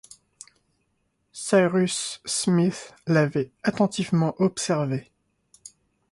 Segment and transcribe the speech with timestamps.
[1.31, 5.11] Cyrus Smith l’avait attentivement observé.